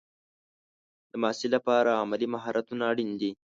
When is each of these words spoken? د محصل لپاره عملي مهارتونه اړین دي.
د 1.11 1.11
محصل 1.21 1.49
لپاره 1.55 1.99
عملي 2.01 2.27
مهارتونه 2.35 2.83
اړین 2.91 3.11
دي. 3.21 3.31